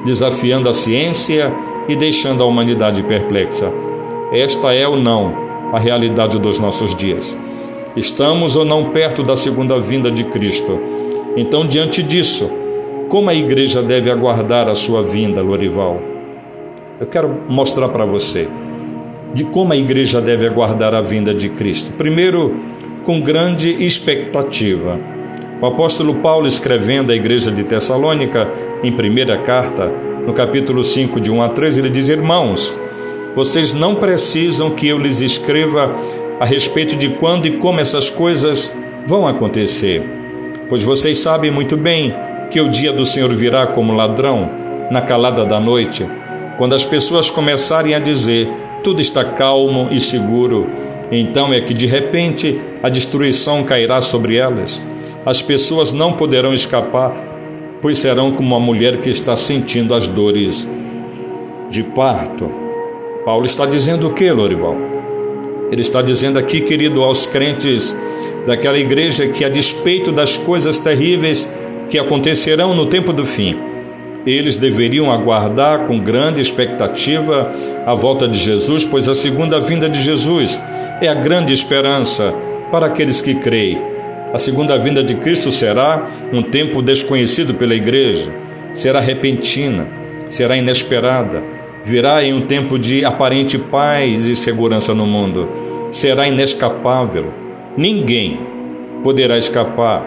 desafiando 0.06 0.70
a 0.70 0.74
ciência 0.74 1.52
e 1.88 1.96
deixando 1.96 2.44
a 2.44 2.46
humanidade 2.46 3.04
perplexa. 3.04 3.72
Esta 4.32 4.74
é 4.74 4.88
ou 4.88 4.98
não 4.98 5.34
a 5.74 5.80
realidade 5.80 6.38
dos 6.38 6.60
nossos 6.60 6.94
dias. 6.94 7.38
Estamos 7.96 8.56
ou 8.56 8.64
não 8.64 8.92
perto 8.92 9.24
da 9.24 9.36
segunda 9.36 9.80
vinda 9.80 10.12
de 10.12 10.24
Cristo. 10.26 10.80
Então, 11.36 11.66
diante 11.66 12.04
disso, 12.04 12.50
como 13.10 13.30
a 13.30 13.36
igreja 13.36 13.82
deve 13.82 14.10
aguardar 14.10 14.70
a 14.70 14.76
sua 14.76 15.04
vinda, 15.04 15.42
Lorival? 15.42 16.00
Eu 17.00 17.08
quero 17.08 17.34
mostrar 17.50 17.90
para 17.90 18.06
você 18.06 18.48
de 19.34 19.44
como 19.46 19.74
a 19.74 19.78
igreja 19.78 20.20
deve 20.20 20.46
aguardar 20.46 20.94
a 20.94 21.02
vinda 21.02 21.34
de 21.34 21.50
Cristo. 21.50 21.94
Primeiro, 21.94 22.56
com 23.04 23.20
grande 23.22 23.70
expectativa. 23.84 25.00
O 25.62 25.66
apóstolo 25.66 26.16
Paulo, 26.16 26.48
escrevendo 26.48 27.12
à 27.12 27.16
igreja 27.16 27.52
de 27.52 27.64
Tessalônica, 27.64 28.50
em 28.84 28.92
primeira 28.92 29.38
carta, 29.38 29.92
no 30.26 30.34
capítulo 30.34 30.84
5, 30.84 31.20
de 31.20 31.32
1 31.32 31.42
a 31.42 31.50
13, 31.50 31.80
ele 31.80 31.90
diz: 31.90 32.10
Irmãos, 32.10 32.74
vocês 33.36 33.74
não 33.74 33.96
precisam 33.96 34.72
que 34.72 34.88
eu 34.88 34.98
lhes 34.98 35.22
escreva 35.22 35.96
a 36.40 36.46
respeito 36.46 36.96
de 36.96 37.10
quando 37.10 37.46
e 37.46 37.52
como 37.52 37.80
essas 37.80 38.10
coisas 38.10 38.74
vão 39.06 39.28
acontecer, 39.28 40.04
pois 40.68 40.84
vocês 40.84 41.18
sabem 41.18 41.52
muito 41.52 41.78
bem 41.78 42.14
que 42.50 42.60
o 42.60 42.70
dia 42.70 42.92
do 42.92 43.06
Senhor 43.06 43.34
virá 43.34 43.68
como 43.68 43.94
ladrão, 43.94 44.50
na 44.92 45.02
calada 45.02 45.46
da 45.46 45.60
noite, 45.60 46.06
quando 46.58 46.76
as 46.76 46.84
pessoas 46.84 47.30
começarem 47.30 47.96
a 47.96 48.00
dizer: 48.00 48.50
tudo 48.84 49.02
está 49.02 49.24
calmo 49.24 49.90
e 49.92 50.00
seguro, 50.00 50.68
então 51.12 51.54
é 51.54 51.62
que 51.62 51.74
de 51.74 51.86
repente 51.86 52.60
a 52.82 52.90
destruição 52.90 53.64
cairá 53.64 54.02
sobre 54.02 54.38
elas. 54.38 54.82
As 55.26 55.42
pessoas 55.42 55.94
não 55.94 56.14
poderão 56.14 56.54
escapar, 56.54 57.14
pois 57.82 57.98
serão 57.98 58.32
como 58.32 58.56
uma 58.56 58.60
mulher 58.60 58.98
que 58.98 59.10
está 59.10 59.38
sentindo 59.38 59.94
as 59.94 60.08
dores 60.08 60.68
de 61.70 61.84
parto. 61.84 62.52
Paulo 63.24 63.46
está 63.46 63.66
dizendo 63.66 64.08
o 64.08 64.14
que, 64.14 64.32
Lorival? 64.32 64.76
Ele 65.72 65.82
está 65.82 66.02
dizendo 66.02 66.40
aqui, 66.40 66.62
querido, 66.62 67.02
aos 67.02 67.28
crentes 67.28 67.96
daquela 68.46 68.78
igreja 68.78 69.28
que, 69.28 69.46
a 69.46 69.50
despeito 69.50 70.12
das 70.12 70.38
coisas 70.38 70.80
terríveis 70.80 71.48
que 71.90 72.00
acontecerão 72.00 72.74
no 72.74 72.88
tempo 72.88 73.14
do 73.14 73.26
fim, 73.26 73.58
eles 74.26 74.56
deveriam 74.56 75.12
aguardar 75.12 75.86
com 75.88 76.00
grande 76.00 76.40
expectativa 76.40 77.52
a 77.86 77.94
volta 77.94 78.28
de 78.28 78.38
Jesus, 78.38 78.86
pois 78.86 79.08
a 79.08 79.16
segunda 79.16 79.60
vinda 79.60 79.90
de 79.90 80.02
Jesus 80.02 80.60
é 81.02 81.08
a 81.08 81.14
grande 81.14 81.54
esperança 81.54 82.34
para 82.72 82.86
aqueles 82.86 83.22
que 83.22 83.36
creem. 83.36 83.82
A 84.34 84.38
segunda 84.38 84.78
vinda 84.78 85.04
de 85.04 85.16
Cristo 85.16 85.52
será 85.52 86.08
um 86.32 86.42
tempo 86.42 86.82
desconhecido 86.82 87.56
pela 87.56 87.76
igreja, 87.76 88.32
será 88.74 89.00
repentina, 89.00 89.88
será 90.30 90.56
inesperada, 90.56 91.44
virá 91.84 92.24
em 92.24 92.34
um 92.34 92.42
tempo 92.42 92.80
de 92.80 93.04
aparente 93.04 93.58
paz 93.58 94.26
e 94.26 94.36
segurança 94.36 94.94
no 94.94 95.06
mundo. 95.06 95.50
Será 95.92 96.28
inescapável. 96.28 97.34
Ninguém 97.76 98.40
poderá 99.04 99.38
escapar. 99.38 100.06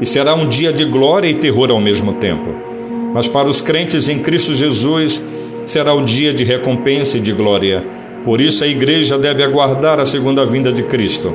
E 0.00 0.06
será 0.06 0.34
um 0.34 0.48
dia 0.48 0.72
de 0.72 0.84
glória 0.84 1.28
e 1.28 1.34
terror 1.34 1.70
ao 1.70 1.80
mesmo 1.80 2.14
tempo. 2.14 2.73
Mas 3.14 3.28
para 3.28 3.48
os 3.48 3.60
crentes 3.60 4.08
em 4.08 4.18
Cristo 4.18 4.52
Jesus, 4.52 5.22
será 5.64 5.94
o 5.94 6.04
dia 6.04 6.34
de 6.34 6.42
recompensa 6.42 7.16
e 7.16 7.20
de 7.20 7.32
glória. 7.32 7.84
Por 8.24 8.40
isso 8.40 8.64
a 8.64 8.66
igreja 8.66 9.16
deve 9.16 9.44
aguardar 9.44 10.00
a 10.00 10.04
segunda 10.04 10.44
vinda 10.44 10.72
de 10.72 10.82
Cristo, 10.82 11.32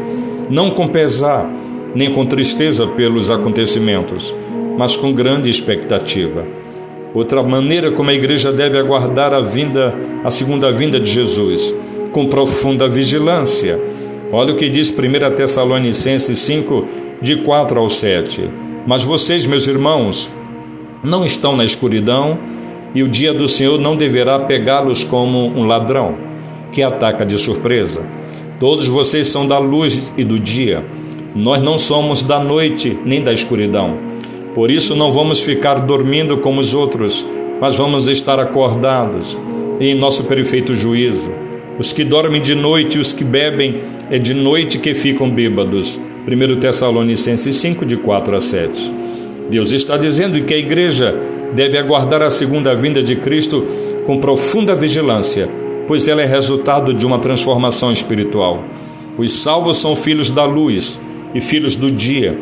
não 0.49 0.71
com 0.71 0.89
pesar, 0.89 1.49
nem 1.95 2.13
com 2.13 2.25
tristeza 2.25 2.85
pelos 2.85 3.29
acontecimentos, 3.29 4.35
mas 4.77 4.97
com 4.97 5.13
grande 5.13 5.49
expectativa. 5.49 6.45
Outra 7.13 7.41
maneira 7.41 7.91
como 7.91 8.09
a 8.09 8.13
igreja 8.13 8.51
deve 8.51 8.77
aguardar 8.77 9.33
a 9.33 9.39
vinda, 9.39 9.95
a 10.23 10.29
segunda 10.29 10.71
vinda 10.71 10.99
de 10.99 11.09
Jesus, 11.09 11.73
com 12.11 12.27
profunda 12.27 12.89
vigilância. 12.89 13.79
Olha 14.31 14.53
o 14.53 14.57
que 14.57 14.67
diz 14.67 14.91
1 14.91 15.35
Tessalonicenses 15.35 16.37
5, 16.39 16.85
de 17.21 17.37
4 17.37 17.79
ao 17.79 17.89
7. 17.89 18.49
Mas 18.85 19.03
vocês, 19.03 19.45
meus 19.45 19.65
irmãos, 19.65 20.29
não 21.03 21.23
estão 21.23 21.55
na 21.55 21.63
escuridão, 21.63 22.37
e 22.93 23.03
o 23.03 23.07
dia 23.07 23.33
do 23.33 23.47
Senhor 23.47 23.79
não 23.79 23.95
deverá 23.95 24.39
pegá-los 24.39 25.03
como 25.03 25.47
um 25.47 25.65
ladrão 25.65 26.15
que 26.71 26.81
ataca 26.81 27.25
de 27.25 27.37
surpresa. 27.37 28.01
Todos 28.59 28.87
vocês 28.87 29.27
são 29.27 29.47
da 29.47 29.57
luz 29.57 30.13
e 30.17 30.23
do 30.23 30.39
dia. 30.39 30.83
Nós 31.35 31.61
não 31.61 31.77
somos 31.77 32.23
da 32.23 32.39
noite 32.39 32.97
nem 33.05 33.21
da 33.21 33.31
escuridão. 33.31 33.97
Por 34.53 34.71
isso 34.71 34.95
não 34.95 35.11
vamos 35.11 35.39
ficar 35.39 35.75
dormindo 35.75 36.37
como 36.37 36.59
os 36.59 36.73
outros, 36.73 37.25
mas 37.61 37.75
vamos 37.75 38.07
estar 38.07 38.39
acordados 38.39 39.37
em 39.79 39.95
nosso 39.95 40.25
perfeito 40.25 40.75
juízo. 40.75 41.31
Os 41.77 41.93
que 41.93 42.03
dormem 42.03 42.41
de 42.41 42.55
noite 42.55 42.97
e 42.97 42.99
os 42.99 43.13
que 43.13 43.23
bebem, 43.23 43.81
é 44.11 44.17
de 44.17 44.33
noite 44.33 44.79
que 44.79 44.93
ficam 44.93 45.29
bêbados. 45.29 45.99
1 46.27 46.59
Tessalonicenses 46.59 47.55
5, 47.55 47.85
de 47.85 47.95
4 47.95 48.35
a 48.35 48.41
7. 48.41 48.91
Deus 49.49 49.71
está 49.71 49.97
dizendo 49.97 50.39
que 50.43 50.53
a 50.53 50.57
igreja 50.57 51.19
deve 51.53 51.77
aguardar 51.77 52.21
a 52.21 52.29
segunda 52.29 52.75
vinda 52.75 53.01
de 53.01 53.15
Cristo 53.15 53.65
com 54.05 54.19
profunda 54.19 54.75
vigilância, 54.75 55.49
pois 55.87 56.07
ela 56.07 56.21
é 56.21 56.25
resultado 56.25 56.93
de 56.93 57.03
uma 57.03 57.17
transformação 57.17 57.91
espiritual. 57.91 58.63
Os 59.17 59.31
salvos 59.41 59.77
são 59.77 59.95
filhos 59.95 60.29
da 60.29 60.45
luz 60.45 60.99
e 61.33 61.41
filhos 61.41 61.73
do 61.73 61.91
dia 61.91 62.37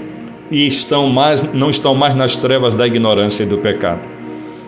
e 0.51 0.67
estão 0.67 1.07
mais, 1.07 1.53
não 1.53 1.69
estão 1.69 1.95
mais 1.95 2.13
nas 2.13 2.35
trevas 2.35 2.75
da 2.75 2.85
ignorância 2.85 3.43
e 3.43 3.47
do 3.47 3.57
pecado. 3.57 4.01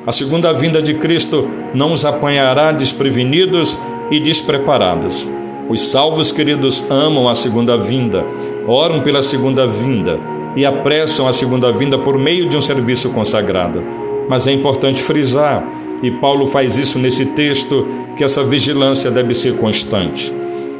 A 0.08 0.12
segunda 0.13 0.53
vinda 0.53 0.81
de 0.81 0.93
Cristo 0.93 1.50
não 1.74 1.91
os 1.91 2.05
apanhará 2.05 2.72
desprevenidos 2.72 3.77
e 4.10 4.17
despreparados. 4.17 5.27
Os 5.67 5.81
salvos, 5.81 6.31
queridos, 6.31 6.86
amam 6.89 7.27
a 7.27 7.36
segunda 7.36 7.77
vinda, 7.77 8.25
oram 8.65 9.01
pela 9.01 9.22
segunda 9.22 9.67
vinda 9.67 10.17
e 10.56 10.65
apressam 10.65 11.27
a 11.27 11.34
segunda 11.34 11.72
vinda 11.72 11.98
por 11.98 12.18
meio 12.18 12.48
de 12.48 12.58
um 12.58 12.62
serviço 12.62 13.10
consagrado. 13.12 13.84
Mas 14.27 14.48
é 14.48 14.51
importante 14.51 15.01
frisar, 15.01 15.68
e 16.01 16.12
Paulo 16.12 16.48
faz 16.48 16.77
isso 16.77 16.98
nesse 17.00 17.25
texto, 17.27 17.88
que 18.15 18.24
essa 18.24 18.44
vigilância 18.44 19.10
deve 19.10 19.34
ser 19.34 19.56
constante. 19.58 20.32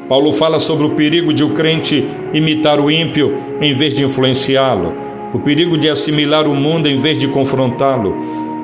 Paulo 0.08 0.34
fala 0.34 0.60
sobre 0.60 0.86
o 0.86 0.92
perigo 0.92 1.34
de 1.34 1.44
o 1.44 1.50
crente 1.50 2.06
imitar 2.34 2.80
o 2.80 2.90
ímpio 2.90 3.36
em 3.62 3.76
vez 3.76 3.94
de 3.94 4.04
influenciá-lo, 4.04 4.94
o 5.34 5.40
perigo 5.40 5.78
de 5.78 5.88
assimilar 5.88 6.48
o 6.48 6.56
mundo 6.56 6.88
em 6.88 7.00
vez 7.00 7.18
de 7.18 7.28
confrontá-lo. 7.28 8.16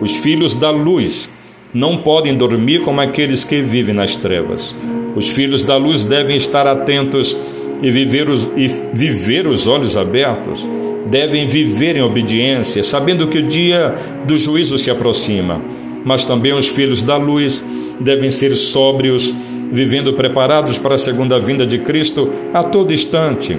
Os 0.01 0.15
filhos 0.15 0.55
da 0.55 0.71
luz 0.71 1.29
não 1.73 1.97
podem 1.97 2.35
dormir 2.35 2.81
como 2.81 2.99
aqueles 2.99 3.43
que 3.43 3.61
vivem 3.61 3.93
nas 3.93 4.15
trevas. 4.15 4.75
Os 5.15 5.29
filhos 5.29 5.61
da 5.61 5.77
luz 5.77 6.03
devem 6.03 6.35
estar 6.35 6.65
atentos 6.65 7.37
e 7.81 7.91
viver 7.91 8.29
os, 8.29 8.49
e 8.57 8.67
viver 8.93 9.45
os 9.45 9.67
olhos 9.67 9.95
abertos, 9.95 10.67
devem 11.05 11.47
viver 11.47 11.95
em 11.95 12.01
obediência, 12.01 12.83
sabendo 12.83 13.27
que 13.27 13.39
o 13.39 13.47
dia 13.47 13.95
do 14.25 14.35
juízo 14.35 14.77
se 14.77 14.89
aproxima. 14.89 15.61
Mas 16.03 16.25
também 16.25 16.53
os 16.53 16.67
filhos 16.67 17.01
da 17.01 17.17
luz 17.17 17.63
devem 17.99 18.29
ser 18.29 18.55
sóbrios 18.55 19.33
vivendo 19.71 20.13
preparados 20.13 20.77
para 20.77 20.95
a 20.95 20.97
segunda 20.97 21.39
vinda 21.39 21.65
de 21.65 21.79
Cristo 21.79 22.31
a 22.53 22.63
todo 22.63 22.93
instante. 22.93 23.57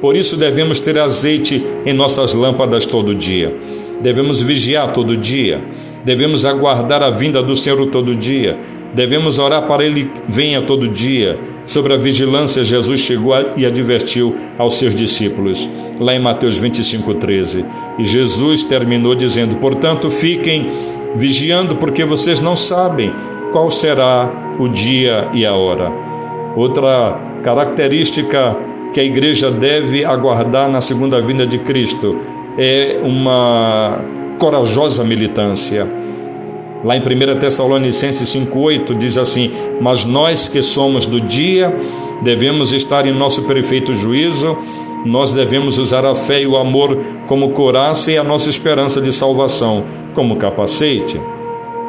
Por 0.00 0.14
isso 0.14 0.36
devemos 0.36 0.78
ter 0.78 0.98
azeite 0.98 1.64
em 1.84 1.92
nossas 1.92 2.34
lâmpadas 2.34 2.84
todo 2.84 3.14
dia. 3.14 3.54
Devemos 4.00 4.42
vigiar 4.42 4.92
todo 4.92 5.16
dia. 5.16 5.60
Devemos 6.04 6.44
aguardar 6.44 7.02
a 7.02 7.10
vinda 7.10 7.42
do 7.42 7.56
Senhor 7.56 7.84
todo 7.86 8.14
dia. 8.14 8.56
Devemos 8.96 9.38
orar 9.38 9.60
para 9.66 9.84
ele 9.84 10.10
venha 10.26 10.62
todo 10.62 10.88
dia. 10.88 11.38
Sobre 11.66 11.92
a 11.92 11.98
vigilância, 11.98 12.64
Jesus 12.64 13.00
chegou 13.00 13.34
e 13.54 13.66
advertiu 13.66 14.34
aos 14.56 14.78
seus 14.78 14.94
discípulos, 14.94 15.68
lá 16.00 16.14
em 16.14 16.18
Mateus 16.18 16.56
25, 16.56 17.12
13. 17.12 17.62
E 17.98 18.04
Jesus 18.04 18.64
terminou 18.64 19.14
dizendo: 19.14 19.56
Portanto, 19.56 20.08
fiquem 20.08 20.68
vigiando, 21.14 21.76
porque 21.76 22.06
vocês 22.06 22.40
não 22.40 22.56
sabem 22.56 23.12
qual 23.52 23.70
será 23.70 24.32
o 24.58 24.66
dia 24.66 25.28
e 25.34 25.44
a 25.44 25.52
hora. 25.52 25.92
Outra 26.56 27.20
característica 27.42 28.56
que 28.94 29.00
a 29.00 29.04
igreja 29.04 29.50
deve 29.50 30.06
aguardar 30.06 30.70
na 30.70 30.80
segunda 30.80 31.20
vinda 31.20 31.46
de 31.46 31.58
Cristo 31.58 32.18
é 32.56 32.98
uma 33.02 34.00
corajosa 34.38 35.04
militância. 35.04 35.86
Lá 36.84 36.96
em 36.96 37.00
1 37.00 37.38
Tessalonicenses 37.38 38.28
5,8 38.28 38.96
diz 38.96 39.16
assim: 39.18 39.50
Mas 39.80 40.04
nós 40.04 40.48
que 40.48 40.62
somos 40.62 41.06
do 41.06 41.20
dia, 41.20 41.74
devemos 42.22 42.72
estar 42.72 43.06
em 43.06 43.12
nosso 43.12 43.42
perfeito 43.42 43.94
juízo, 43.94 44.56
nós 45.04 45.32
devemos 45.32 45.78
usar 45.78 46.04
a 46.04 46.14
fé 46.14 46.42
e 46.42 46.46
o 46.46 46.56
amor 46.56 46.98
como 47.26 47.50
coraça 47.50 48.10
e 48.10 48.18
a 48.18 48.24
nossa 48.24 48.50
esperança 48.50 49.00
de 49.00 49.12
salvação 49.12 49.84
como 50.14 50.36
capacete. 50.36 51.20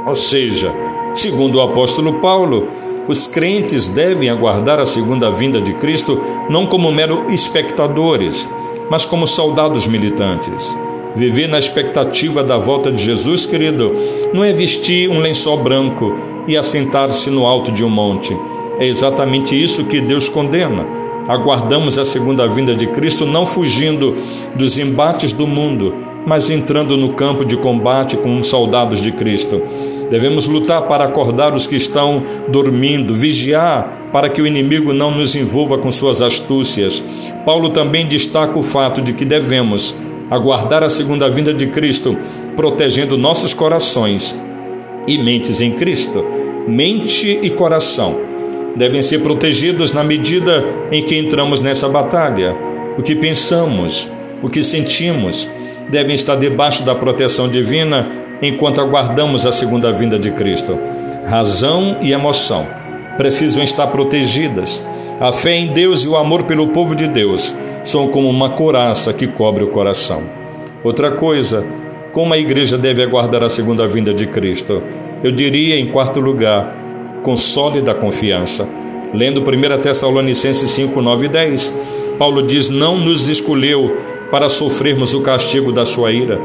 Ou 0.05 0.15
seja, 0.15 0.71
segundo 1.13 1.55
o 1.55 1.61
apóstolo 1.61 2.15
Paulo, 2.15 2.67
os 3.07 3.25
crentes 3.25 3.89
devem 3.89 4.29
aguardar 4.29 4.79
a 4.79 4.85
segunda 4.85 5.31
vinda 5.31 5.61
de 5.61 5.73
Cristo 5.73 6.21
não 6.49 6.65
como 6.65 6.91
mero 6.91 7.25
espectadores, 7.29 8.47
mas 8.89 9.05
como 9.05 9.25
soldados 9.25 9.87
militantes. 9.87 10.75
Viver 11.15 11.47
na 11.47 11.57
expectativa 11.57 12.43
da 12.43 12.57
volta 12.57 12.91
de 12.91 13.03
Jesus, 13.03 13.45
querido, 13.45 13.93
não 14.33 14.43
é 14.43 14.51
vestir 14.53 15.09
um 15.09 15.19
lençol 15.19 15.57
branco 15.57 16.15
e 16.47 16.55
assentar-se 16.55 17.29
no 17.29 17.45
alto 17.45 17.71
de 17.71 17.83
um 17.83 17.89
monte. 17.89 18.37
É 18.79 18.85
exatamente 18.85 19.61
isso 19.61 19.85
que 19.85 19.99
Deus 19.99 20.29
condena. 20.29 20.85
Aguardamos 21.27 21.97
a 21.97 22.05
segunda 22.05 22.47
vinda 22.47 22.75
de 22.75 22.87
Cristo 22.87 23.25
não 23.25 23.45
fugindo 23.45 24.15
dos 24.55 24.77
embates 24.77 25.33
do 25.33 25.47
mundo, 25.47 25.93
mas 26.25 26.49
entrando 26.49 26.95
no 26.95 27.13
campo 27.13 27.43
de 27.43 27.57
combate 27.57 28.15
como 28.15 28.43
soldados 28.43 29.01
de 29.01 29.11
Cristo. 29.11 29.61
Devemos 30.09 30.47
lutar 30.47 30.83
para 30.83 31.03
acordar 31.03 31.53
os 31.53 31.67
que 31.67 31.75
estão 31.75 32.23
dormindo, 32.47 33.13
vigiar 33.13 34.09
para 34.11 34.29
que 34.29 34.41
o 34.41 34.47
inimigo 34.47 34.93
não 34.93 35.11
nos 35.11 35.35
envolva 35.35 35.77
com 35.77 35.91
suas 35.91 36.21
astúcias. 36.21 37.03
Paulo 37.45 37.69
também 37.69 38.07
destaca 38.07 38.57
o 38.57 38.63
fato 38.63 39.01
de 39.01 39.11
que 39.11 39.25
devemos 39.25 39.93
aguardar 40.29 40.83
a 40.83 40.89
segunda 40.89 41.29
vinda 41.29 41.53
de 41.53 41.67
Cristo, 41.67 42.17
protegendo 42.55 43.17
nossos 43.17 43.53
corações 43.53 44.35
e 45.07 45.17
mentes 45.17 45.61
em 45.61 45.71
Cristo. 45.71 46.23
Mente 46.67 47.39
e 47.41 47.49
coração 47.49 48.19
devem 48.75 49.01
ser 49.01 49.19
protegidos 49.19 49.91
na 49.93 50.03
medida 50.03 50.65
em 50.91 51.03
que 51.03 51.17
entramos 51.17 51.61
nessa 51.61 51.87
batalha. 51.87 52.55
O 52.97 53.01
que 53.01 53.15
pensamos, 53.15 54.07
o 54.41 54.49
que 54.49 54.63
sentimos, 54.63 55.47
devem 55.89 56.13
estar 56.13 56.35
debaixo 56.35 56.83
da 56.83 56.93
proteção 56.93 57.47
divina 57.47 58.07
enquanto 58.41 58.81
aguardamos 58.81 59.45
a 59.45 59.51
segunda 59.51 59.91
vinda 59.91 60.19
de 60.19 60.31
Cristo. 60.31 60.77
Razão 61.27 61.97
e 62.01 62.11
emoção 62.11 62.67
precisam 63.17 63.63
estar 63.63 63.87
protegidas. 63.87 64.85
A 65.19 65.31
fé 65.31 65.55
em 65.55 65.67
Deus 65.67 66.03
e 66.03 66.07
o 66.07 66.15
amor 66.15 66.43
pelo 66.43 66.67
povo 66.67 66.95
de 66.95 67.07
Deus 67.07 67.53
são 67.89 68.09
como 68.09 68.29
uma 68.29 68.49
coraça 68.49 69.13
que 69.13 69.27
cobre 69.27 69.63
o 69.63 69.67
coração. 69.67 70.23
Outra 70.83 71.11
coisa, 71.11 71.65
como 72.11 72.33
a 72.33 72.37
igreja 72.37 72.77
deve 72.77 73.01
aguardar 73.01 73.43
a 73.43 73.49
segunda 73.49 73.87
vinda 73.87 74.13
de 74.13 74.27
Cristo? 74.27 74.83
Eu 75.23 75.31
diria, 75.31 75.79
em 75.79 75.87
quarto 75.87 76.19
lugar, 76.19 76.75
com 77.23 77.37
sólida 77.37 77.93
confiança. 77.93 78.67
Lendo 79.13 79.41
1 79.41 79.81
Tessalonicenses 79.81 80.69
5, 80.71 81.01
9 81.01 81.25
e 81.25 81.29
10, 81.29 81.73
Paulo 82.19 82.41
diz: 82.41 82.69
Não 82.69 82.97
nos 82.97 83.29
escolheu 83.29 83.97
para 84.29 84.49
sofrermos 84.49 85.13
o 85.13 85.21
castigo 85.21 85.71
da 85.71 85.85
sua 85.85 86.11
ira, 86.11 86.41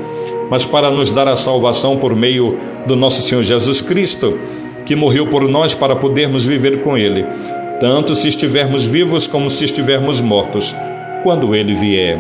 mas 0.48 0.64
para 0.64 0.92
nos 0.92 1.10
dar 1.10 1.26
a 1.26 1.34
salvação 1.34 1.96
por 1.96 2.14
meio 2.14 2.56
do 2.86 2.94
nosso 2.94 3.20
Senhor 3.20 3.42
Jesus 3.42 3.80
Cristo, 3.80 4.38
que 4.86 4.94
morreu 4.94 5.26
por 5.26 5.48
nós 5.48 5.74
para 5.74 5.96
podermos 5.96 6.44
viver 6.44 6.82
com 6.82 6.96
Ele, 6.96 7.26
tanto 7.80 8.14
se 8.14 8.28
estivermos 8.28 8.84
vivos 8.84 9.26
como 9.26 9.50
se 9.50 9.64
estivermos 9.64 10.20
mortos 10.20 10.72
quando 11.22 11.54
ele 11.54 11.74
vier. 11.74 12.18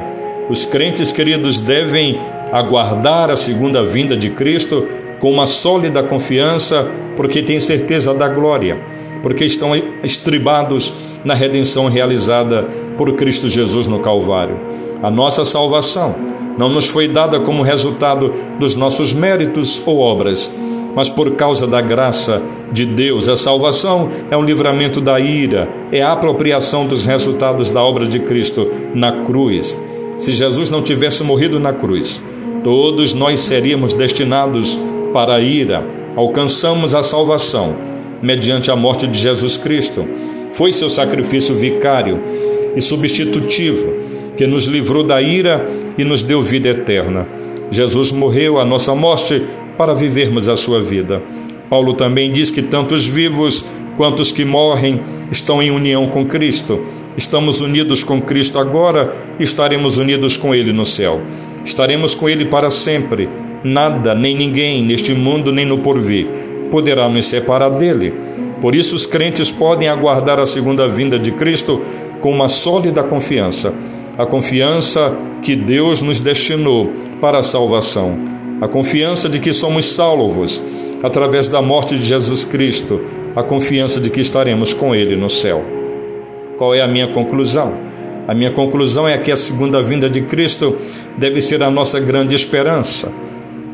Os 0.48 0.64
crentes 0.64 1.12
queridos 1.12 1.58
devem 1.58 2.20
aguardar 2.52 3.30
a 3.30 3.36
segunda 3.36 3.84
vinda 3.84 4.16
de 4.16 4.30
Cristo 4.30 4.86
com 5.18 5.30
uma 5.30 5.46
sólida 5.46 6.02
confiança, 6.02 6.90
porque 7.16 7.42
têm 7.42 7.60
certeza 7.60 8.12
da 8.12 8.28
glória, 8.28 8.78
porque 9.22 9.44
estão 9.44 9.70
estribados 10.02 10.92
na 11.24 11.32
redenção 11.32 11.88
realizada 11.88 12.68
por 12.96 13.12
Cristo 13.14 13.48
Jesus 13.48 13.86
no 13.86 14.00
Calvário. 14.00 14.58
A 15.02 15.10
nossa 15.10 15.44
salvação 15.44 16.14
não 16.58 16.68
nos 16.68 16.88
foi 16.88 17.08
dada 17.08 17.40
como 17.40 17.62
resultado 17.62 18.34
dos 18.58 18.74
nossos 18.74 19.12
méritos 19.12 19.82
ou 19.86 19.98
obras, 19.98 20.52
mas 20.94 21.10
por 21.10 21.32
causa 21.32 21.66
da 21.66 21.80
graça 21.80 22.42
de 22.70 22.84
Deus. 22.86 23.28
A 23.28 23.36
salvação 23.36 24.10
é 24.30 24.36
um 24.36 24.44
livramento 24.44 25.00
da 25.00 25.18
ira, 25.18 25.68
é 25.90 26.02
a 26.02 26.12
apropriação 26.12 26.86
dos 26.86 27.04
resultados 27.04 27.70
da 27.70 27.82
obra 27.82 28.06
de 28.06 28.20
Cristo 28.20 28.70
na 28.94 29.24
cruz. 29.24 29.78
Se 30.18 30.30
Jesus 30.30 30.70
não 30.70 30.82
tivesse 30.82 31.22
morrido 31.22 31.58
na 31.58 31.72
cruz, 31.72 32.22
todos 32.62 33.14
nós 33.14 33.40
seríamos 33.40 33.92
destinados 33.92 34.78
para 35.12 35.34
a 35.34 35.40
ira. 35.40 35.84
Alcançamos 36.14 36.94
a 36.94 37.02
salvação 37.02 37.74
mediante 38.22 38.70
a 38.70 38.76
morte 38.76 39.06
de 39.06 39.18
Jesus 39.18 39.56
Cristo. 39.56 40.04
Foi 40.52 40.70
seu 40.70 40.88
sacrifício 40.88 41.54
vicário 41.54 42.20
e 42.76 42.80
substitutivo 42.80 43.92
que 44.36 44.46
nos 44.46 44.66
livrou 44.66 45.02
da 45.02 45.20
ira 45.20 45.66
e 45.96 46.04
nos 46.04 46.22
deu 46.22 46.42
vida 46.42 46.68
eterna. 46.68 47.26
Jesus 47.70 48.12
morreu 48.12 48.58
a 48.58 48.64
nossa 48.64 48.94
morte 48.94 49.42
para 49.82 49.94
vivermos 49.94 50.48
a 50.48 50.56
sua 50.56 50.80
vida. 50.80 51.20
Paulo 51.68 51.94
também 51.94 52.32
diz 52.32 52.52
que 52.52 52.62
tanto 52.62 52.94
os 52.94 53.04
vivos 53.04 53.64
quanto 53.96 54.22
os 54.22 54.30
que 54.30 54.44
morrem 54.44 55.00
estão 55.28 55.60
em 55.60 55.72
união 55.72 56.06
com 56.06 56.24
Cristo. 56.24 56.84
Estamos 57.16 57.60
unidos 57.60 58.04
com 58.04 58.22
Cristo 58.22 58.60
agora 58.60 59.12
e 59.40 59.42
estaremos 59.42 59.98
unidos 59.98 60.36
com 60.36 60.54
Ele 60.54 60.72
no 60.72 60.84
céu. 60.84 61.20
Estaremos 61.64 62.14
com 62.14 62.28
Ele 62.28 62.44
para 62.44 62.70
sempre. 62.70 63.28
Nada, 63.64 64.14
nem 64.14 64.36
ninguém 64.36 64.84
neste 64.84 65.14
mundo 65.14 65.50
nem 65.50 65.66
no 65.66 65.78
porvir 65.78 66.28
poderá 66.70 67.08
nos 67.08 67.24
separar 67.24 67.70
dele. 67.70 68.14
Por 68.60 68.76
isso, 68.76 68.94
os 68.94 69.04
crentes 69.04 69.50
podem 69.50 69.88
aguardar 69.88 70.38
a 70.38 70.46
segunda 70.46 70.86
vinda 70.86 71.18
de 71.18 71.32
Cristo 71.32 71.82
com 72.20 72.30
uma 72.30 72.48
sólida 72.48 73.02
confiança 73.02 73.74
a 74.16 74.26
confiança 74.26 75.16
que 75.42 75.56
Deus 75.56 76.02
nos 76.02 76.20
destinou 76.20 76.92
para 77.20 77.38
a 77.38 77.42
salvação 77.42 78.32
a 78.62 78.68
confiança 78.68 79.28
de 79.28 79.40
que 79.40 79.52
somos 79.52 79.84
salvos 79.86 80.62
através 81.02 81.48
da 81.48 81.60
morte 81.60 81.98
de 81.98 82.04
Jesus 82.04 82.44
Cristo, 82.44 83.00
a 83.34 83.42
confiança 83.42 84.00
de 84.00 84.08
que 84.08 84.20
estaremos 84.20 84.72
com 84.72 84.94
Ele 84.94 85.16
no 85.16 85.28
céu. 85.28 85.64
Qual 86.56 86.72
é 86.72 86.80
a 86.80 86.86
minha 86.86 87.08
conclusão? 87.08 87.74
A 88.28 88.32
minha 88.32 88.52
conclusão 88.52 89.08
é 89.08 89.18
que 89.18 89.32
a 89.32 89.36
segunda 89.36 89.82
vinda 89.82 90.08
de 90.08 90.20
Cristo 90.20 90.76
deve 91.18 91.40
ser 91.40 91.60
a 91.60 91.72
nossa 91.72 91.98
grande 91.98 92.36
esperança 92.36 93.10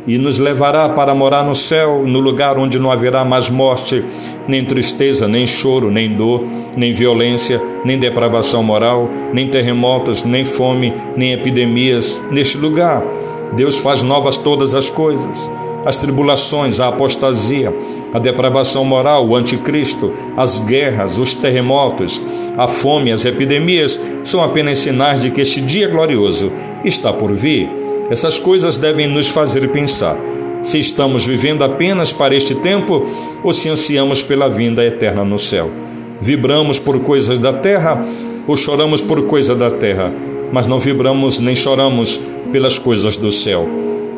e 0.07 0.17
nos 0.17 0.39
levará 0.39 0.89
para 0.89 1.15
morar 1.15 1.45
no 1.45 1.55
céu, 1.55 2.03
no 2.07 2.19
lugar 2.19 2.57
onde 2.57 2.79
não 2.79 2.91
haverá 2.91 3.27
mais 3.27 3.51
morte, 3.51 4.03
nem 4.49 4.65
tristeza, 4.65 5.29
nem 5.29 5.47
choro, 5.47 5.91
nem 5.91 6.15
dor, 6.15 6.47
nem 6.75 6.95
violência, 6.95 7.61
nem 7.85 7.99
depravação 7.99 8.63
moral, 8.63 9.07
nem 9.35 9.49
terremotos, 9.49 10.25
nem 10.25 10.47
fome, 10.47 10.95
nem 11.15 11.35
epidemias. 11.35 12.23
Neste 12.31 12.57
lugar, 12.57 13.05
Deus 13.53 13.79
faz 13.79 14.03
novas 14.03 14.37
todas 14.37 14.75
as 14.75 14.91
coisas. 14.91 15.51
As 15.85 15.97
tribulações, 15.97 16.81
a 16.81 16.89
apostasia, 16.89 17.73
a 18.13 18.19
depravação 18.19 18.85
moral, 18.85 19.27
o 19.27 19.37
anticristo, 19.37 20.13
as 20.37 20.61
guerras, 20.61 21.19
os 21.19 21.35
terremotos, 21.35 22.21
a 22.57 22.67
fome, 22.67 23.13
as 23.13 23.25
epidemias 23.25 23.99
são 24.25 24.43
apenas 24.43 24.79
sinais 24.79 25.21
de 25.21 25.31
que 25.31 25.41
este 25.41 25.61
dia 25.61 25.89
glorioso 25.89 26.53
está 26.85 27.13
por 27.13 27.33
vir. 27.33 27.71
Essas 28.11 28.39
coisas 28.39 28.77
devem 28.77 29.07
nos 29.07 29.29
fazer 29.29 29.69
pensar 29.69 30.17
se 30.63 30.79
estamos 30.79 31.25
vivendo 31.25 31.63
apenas 31.63 32.13
para 32.13 32.35
este 32.35 32.55
tempo 32.55 33.07
ou 33.43 33.53
se 33.53 33.69
ansiamos 33.69 34.23
pela 34.23 34.49
vinda 34.49 34.85
eterna 34.85 35.25
no 35.25 35.39
céu. 35.39 35.71
Vibramos 36.21 36.79
por 36.79 37.01
coisas 37.01 37.39
da 37.39 37.53
terra 37.53 38.05
ou 38.47 38.57
choramos 38.57 39.01
por 39.01 39.27
coisa 39.27 39.55
da 39.55 39.71
terra, 39.71 40.13
mas 40.53 40.67
não 40.67 40.81
vibramos 40.81 41.39
nem 41.39 41.55
choramos 41.55 42.21
pelas 42.53 42.79
coisas 42.79 43.17
do 43.17 43.31
céu. 43.31 43.69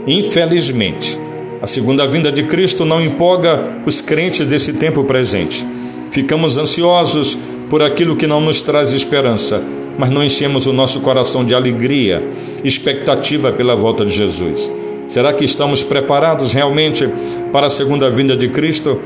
Infelizmente, 0.06 1.18
a 1.62 1.66
segunda 1.66 2.06
vinda 2.06 2.32
de 2.32 2.44
Cristo 2.44 2.84
não 2.84 3.02
empolga 3.02 3.82
os 3.84 4.00
crentes 4.00 4.46
desse 4.46 4.72
tempo 4.72 5.04
presente. 5.04 5.66
Ficamos 6.10 6.56
ansiosos 6.56 7.36
por 7.68 7.82
aquilo 7.82 8.16
que 8.16 8.26
não 8.26 8.40
nos 8.40 8.62
traz 8.62 8.92
esperança, 8.92 9.62
mas 9.98 10.10
não 10.10 10.24
enchemos 10.24 10.66
o 10.66 10.72
nosso 10.72 11.00
coração 11.00 11.44
de 11.44 11.54
alegria, 11.54 12.26
expectativa 12.64 13.52
pela 13.52 13.76
volta 13.76 14.04
de 14.04 14.12
Jesus. 14.12 14.70
Será 15.06 15.32
que 15.32 15.44
estamos 15.44 15.82
preparados 15.82 16.54
realmente 16.54 17.08
para 17.52 17.66
a 17.66 17.70
segunda 17.70 18.08
vinda 18.10 18.36
de 18.36 18.48
Cristo? 18.48 19.00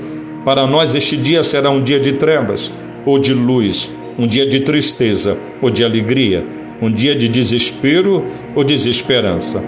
Para 0.44 0.66
nós, 0.66 0.94
este 0.94 1.16
dia 1.16 1.42
será 1.42 1.70
um 1.70 1.82
dia 1.82 1.98
de 1.98 2.12
trevas 2.12 2.72
ou 3.04 3.18
de 3.18 3.34
luz, 3.34 3.90
um 4.18 4.26
dia 4.26 4.46
de 4.46 4.60
tristeza 4.60 5.36
ou 5.60 5.70
de 5.70 5.82
alegria, 5.82 6.44
um 6.80 6.90
dia 6.90 7.14
de 7.14 7.28
desespero 7.28 8.24
ou 8.54 8.64
desesperança. 8.64 9.62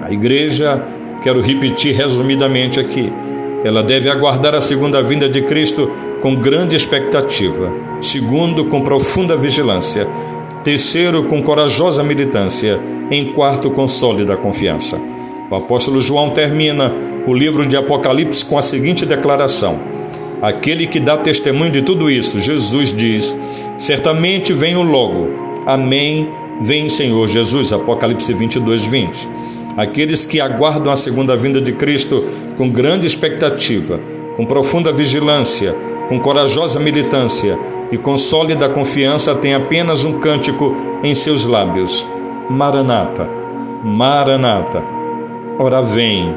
A 0.00 0.12
igreja, 0.12 0.82
quero 1.22 1.40
repetir 1.40 1.94
resumidamente 1.94 2.80
aqui, 2.80 3.12
ela 3.64 3.82
deve 3.82 4.08
aguardar 4.10 4.54
a 4.54 4.60
segunda 4.60 5.00
vinda 5.02 5.28
de 5.28 5.42
Cristo 5.42 5.90
com 6.20 6.34
grande 6.34 6.74
expectativa. 6.74 7.72
Segundo, 8.00 8.64
com 8.64 8.80
profunda 8.80 9.36
vigilância. 9.36 10.08
Terceiro, 10.64 11.24
com 11.24 11.40
corajosa 11.42 12.02
militância. 12.02 12.80
Em 13.10 13.32
quarto, 13.32 13.70
com 13.70 13.86
sólida 13.86 14.36
confiança. 14.36 14.98
O 15.48 15.54
apóstolo 15.54 16.00
João 16.00 16.30
termina 16.30 16.92
o 17.26 17.32
livro 17.32 17.64
de 17.64 17.76
Apocalipse 17.76 18.44
com 18.44 18.58
a 18.58 18.62
seguinte 18.62 19.06
declaração: 19.06 19.78
Aquele 20.40 20.86
que 20.86 20.98
dá 20.98 21.16
testemunho 21.16 21.70
de 21.70 21.82
tudo 21.82 22.10
isso, 22.10 22.40
Jesus 22.40 22.92
diz: 22.92 23.36
Certamente 23.78 24.52
venho 24.52 24.82
logo. 24.82 25.51
Amém. 25.66 26.28
Vem, 26.60 26.88
Senhor 26.88 27.26
Jesus. 27.26 27.72
Apocalipse 27.72 28.32
22, 28.32 28.84
20. 28.84 29.28
Aqueles 29.76 30.26
que 30.26 30.40
aguardam 30.40 30.92
a 30.92 30.96
segunda 30.96 31.36
vinda 31.36 31.60
de 31.60 31.72
Cristo 31.72 32.24
com 32.58 32.68
grande 32.68 33.06
expectativa, 33.06 33.98
com 34.36 34.44
profunda 34.44 34.92
vigilância, 34.92 35.74
com 36.08 36.20
corajosa 36.20 36.78
militância 36.78 37.58
e 37.90 37.96
com 37.96 38.18
sólida 38.18 38.68
confiança, 38.68 39.34
têm 39.34 39.54
apenas 39.54 40.04
um 40.04 40.18
cântico 40.18 40.76
em 41.02 41.14
seus 41.14 41.44
lábios: 41.44 42.06
Maranata, 42.50 43.28
Maranata. 43.82 44.82
Ora 45.58 45.80
vem, 45.80 46.34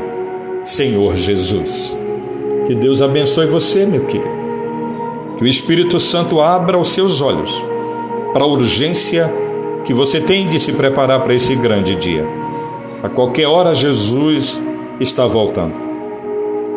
Senhor 0.63 1.15
Jesus. 1.15 1.97
Que 2.67 2.73
Deus 2.73 3.01
abençoe 3.01 3.47
você, 3.47 3.85
meu 3.85 4.05
querido. 4.05 4.35
Que 5.37 5.43
o 5.43 5.47
Espírito 5.47 5.99
Santo 5.99 6.39
abra 6.39 6.77
os 6.79 6.89
seus 6.89 7.21
olhos 7.21 7.74
para 8.35 8.43
a 8.43 8.47
urgência 8.47 9.33
que 9.85 9.93
você 9.93 10.19
tem 10.19 10.49
de 10.49 10.59
se 10.59 10.73
preparar 10.73 11.21
para 11.21 11.33
esse 11.33 11.55
grande 11.55 11.95
dia. 11.95 12.27
A 13.01 13.07
qualquer 13.07 13.47
hora 13.47 13.73
Jesus 13.73 14.61
está 14.99 15.25
voltando. 15.25 15.79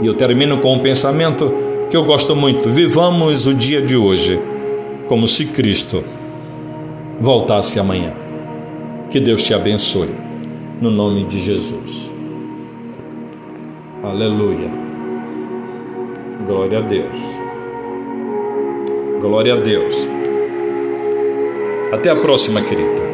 E 0.00 0.06
eu 0.06 0.14
termino 0.14 0.58
com 0.58 0.74
um 0.74 0.78
pensamento 0.78 1.52
que 1.90 1.96
eu 1.96 2.04
gosto 2.04 2.36
muito. 2.36 2.68
Vivamos 2.68 3.44
o 3.48 3.54
dia 3.54 3.82
de 3.82 3.96
hoje 3.96 4.40
como 5.08 5.26
se 5.26 5.46
Cristo 5.46 6.04
voltasse 7.20 7.80
amanhã. 7.80 8.12
Que 9.10 9.18
Deus 9.18 9.42
te 9.42 9.52
abençoe. 9.52 10.14
No 10.80 10.92
nome 10.92 11.24
de 11.24 11.40
Jesus. 11.40 12.08
Aleluia. 14.04 14.70
Glória 16.46 16.78
a 16.78 16.82
Deus. 16.82 17.18
Glória 19.20 19.54
a 19.54 19.56
Deus. 19.56 20.08
Até 21.90 22.10
a 22.10 22.16
próxima, 22.16 22.60
querida. 22.60 23.07